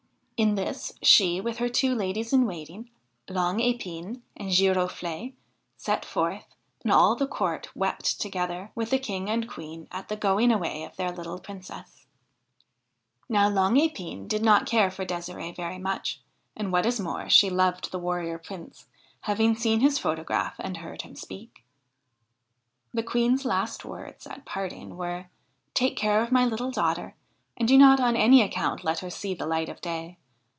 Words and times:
In 0.43 0.55
this 0.55 0.93
she, 1.03 1.39
with 1.39 1.57
her 1.59 1.69
two 1.69 1.93
ladies 1.93 2.33
in 2.33 2.47
waiting, 2.47 2.89
Long 3.29 3.59
Epine 3.59 4.23
and 4.35 4.49
Girofle'e, 4.49 5.35
set 5.77 6.03
forth, 6.03 6.45
and 6.81 6.91
all 6.91 7.15
the 7.15 7.27
court 7.27 7.69
wept 7.75 8.19
together 8.19 8.71
with 8.73 8.89
the 8.89 8.97
King 8.97 9.29
and 9.29 9.47
Queen 9.47 9.87
at 9.91 10.09
the 10.09 10.15
going 10.15 10.51
away 10.51 10.83
of 10.83 10.95
their 10.95 11.11
little 11.11 11.37
Princess. 11.37 12.07
Now 13.29 13.49
Long 13.49 13.75
Epine 13.77 14.27
did 14.27 14.41
not 14.41 14.65
care 14.65 14.89
for 14.89 15.05
Desire'e 15.05 15.53
very 15.55 15.77
much, 15.77 16.21
and, 16.57 16.71
what 16.71 16.87
is 16.87 16.99
more, 16.99 17.29
she 17.29 17.51
loved 17.51 17.91
the 17.91 17.99
Warrior 17.99 18.39
Prince, 18.39 18.87
having 19.19 19.53
seen 19.55 19.79
his 19.81 19.99
photograph 19.99 20.55
and 20.57 20.77
heard 20.77 21.03
him 21.03 21.15
speak. 21.15 21.63
The 22.95 23.03
Queen's 23.03 23.45
last 23.45 23.85
words 23.85 24.25
at 24.25 24.45
parting 24.45 24.97
were:' 24.97 25.27
Take 25.75 25.95
care 25.95 26.19
of 26.19 26.31
my 26.31 26.47
little 26.47 26.71
daughter, 26.71 27.15
and 27.55 27.67
do 27.67 27.77
not 27.77 27.99
on 27.99 28.15
any 28.15 28.41
account 28.41 28.83
let 28.83 29.01
her 29.01 29.11
see 29.11 29.35
the 29.35 29.45
light 29.45 29.69
of 29.69 29.81
day. 29.81 30.17